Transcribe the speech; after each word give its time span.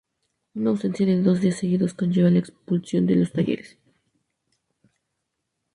Una 0.55 0.71
ausencia 0.71 1.05
de 1.05 1.21
dos 1.21 1.41
días 1.41 1.57
seguidos 1.59 1.93
conlleva 1.93 2.31
la 2.31 2.39
expulsión 2.39 3.05
de 3.05 3.17
los 3.17 3.31
Talleres. 3.33 3.77